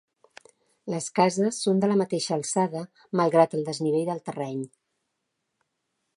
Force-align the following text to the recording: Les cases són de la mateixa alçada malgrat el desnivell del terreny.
Les 0.93 1.09
cases 1.19 1.59
són 1.65 1.83
de 1.83 1.89
la 1.91 1.97
mateixa 2.01 2.33
alçada 2.39 2.83
malgrat 3.23 3.57
el 3.59 3.65
desnivell 3.69 4.11
del 4.13 4.27
terreny. 4.31 4.67